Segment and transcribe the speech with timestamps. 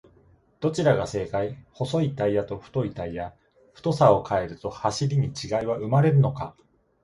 [0.61, 1.63] どちらが正解!?
[1.73, 3.35] 細いタイヤと太いタイヤ、
[3.73, 5.29] 太さを変えると走りに違い
[5.67, 6.57] は生まれるのか？